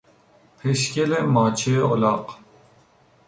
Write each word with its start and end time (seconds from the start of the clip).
پشگل 0.63 1.19
ماچه 1.21 1.79
الاغ 1.85 2.35